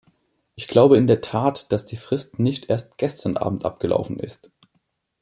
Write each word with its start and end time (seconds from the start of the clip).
Ich 0.55 0.67
glaube 0.67 0.97
in 0.97 1.05
der 1.05 1.21
Tat, 1.21 1.71
dass 1.71 1.85
die 1.85 1.95
Frist 1.95 2.39
nicht 2.39 2.71
erst 2.71 2.97
gestern 2.97 3.37
abend 3.37 3.65
abgelaufen 3.65 4.17
ist. 4.19 4.51